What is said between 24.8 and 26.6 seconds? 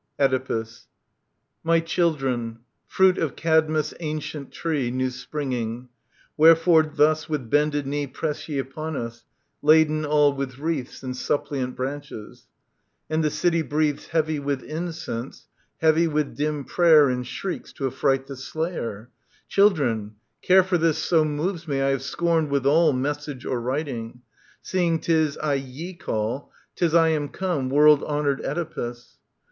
'tis I ye call,